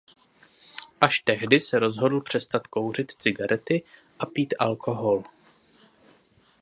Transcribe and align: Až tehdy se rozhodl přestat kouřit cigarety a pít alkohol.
Až 1.01 1.21
tehdy 1.21 1.59
se 1.61 1.79
rozhodl 1.79 2.21
přestat 2.21 2.67
kouřit 2.67 3.11
cigarety 3.11 3.83
a 4.19 4.25
pít 4.25 4.53
alkohol. 4.59 5.23